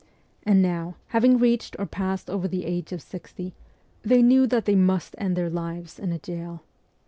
And 0.41 0.63
now, 0.63 0.95
having 1.09 1.37
reached 1.37 1.75
or 1.77 1.85
passed 1.85 2.27
over 2.27 2.47
the 2.47 2.65
age 2.65 2.91
of 2.91 3.03
sixty, 3.03 3.53
they 4.01 4.23
knew 4.23 4.47
that 4.47 4.65
they 4.65 4.73
must 4.73 5.13
end 5.19 5.35
their 5.35 5.47
lives 5.51 5.99
in 5.99 6.11
a 6.11 6.17
gaol. 6.17 6.61